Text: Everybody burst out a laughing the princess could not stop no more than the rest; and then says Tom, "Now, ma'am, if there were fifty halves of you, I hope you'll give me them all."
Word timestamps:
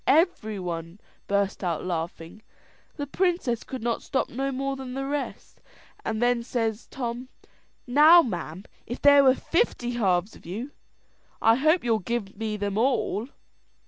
Everybody 0.07 0.97
burst 1.27 1.63
out 1.63 1.81
a 1.81 1.83
laughing 1.83 2.41
the 2.95 3.05
princess 3.05 3.63
could 3.63 3.83
not 3.83 4.01
stop 4.01 4.29
no 4.31 4.51
more 4.51 4.75
than 4.75 4.95
the 4.95 5.05
rest; 5.05 5.61
and 6.03 6.19
then 6.19 6.41
says 6.41 6.87
Tom, 6.87 7.29
"Now, 7.85 8.23
ma'am, 8.23 8.65
if 8.87 8.99
there 8.99 9.23
were 9.23 9.35
fifty 9.35 9.91
halves 9.91 10.35
of 10.35 10.43
you, 10.43 10.71
I 11.39 11.53
hope 11.53 11.83
you'll 11.83 11.99
give 11.99 12.35
me 12.35 12.57
them 12.57 12.79
all." 12.79 13.27